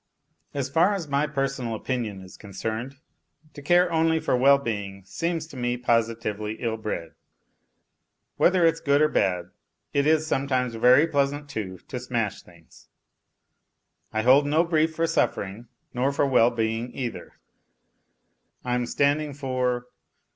As 0.55 0.67
far 0.67 0.95
as 0.95 1.07
my 1.07 1.27
personal 1.27 1.75
opinion 1.75 2.21
is 2.23 2.35
concerned, 2.35 2.95
to 3.53 3.61
care 3.61 3.91
only 3.93 4.19
for 4.19 4.35
well 4.35 4.57
being 4.57 5.03
seems 5.05 5.45
to 5.45 5.55
me 5.55 5.77
positively 5.77 6.53
ill 6.53 6.77
bred. 6.77 7.11
Whether 8.35 8.65
it's 8.65 8.79
good 8.79 8.99
or 8.99 9.07
bad, 9.07 9.51
it 9.93 10.07
is 10.07 10.25
sometimes 10.25 10.73
very 10.73 11.05
pleasant, 11.05 11.47
too, 11.49 11.77
to 11.87 11.99
smash 11.99 12.41
things. 12.41 12.89
I 14.11 14.23
hold 14.23 14.47
no 14.47 14.63
brief 14.63 14.95
for 14.95 15.05
suffering 15.05 15.67
nor 15.93 16.11
for 16.11 16.25
well 16.25 16.49
being 16.49 16.91
either. 16.95 17.33
I 18.65 18.73
am 18.73 18.87
standing 18.87 19.35
for 19.35 19.85